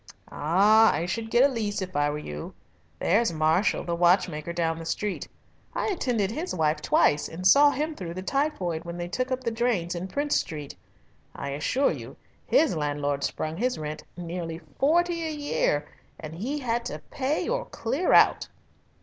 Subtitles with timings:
[0.31, 2.55] "Ah, I should get a lease if I were you.
[2.97, 5.27] There's Marshall, the watchmaker, down the street.
[5.75, 9.43] I attended his wife twice and saw him through the typhoid when they took up
[9.43, 10.75] the drains in Prince Street.
[11.35, 12.17] I assure you
[12.47, 15.87] his landlord sprung his rent nearly forty a year
[16.19, 18.49] and he had to pay or clear out."